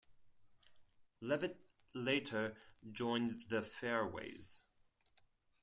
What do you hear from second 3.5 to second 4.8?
Fairways.